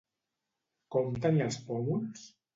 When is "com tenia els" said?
0.95-1.61